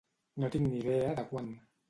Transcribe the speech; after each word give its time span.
No 0.43 0.49
tinc 0.55 0.65
ni 0.69 0.73
idea 0.85 1.13
de 1.21 1.27
quant. 1.35 1.55